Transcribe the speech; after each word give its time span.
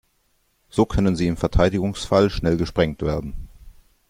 So 0.71 0.87
können 0.87 1.15
sie 1.15 1.27
im 1.27 1.37
Verteidigungsfall 1.37 2.31
schnell 2.31 2.57
gesprengt 2.57 3.03
werden. 3.03 3.49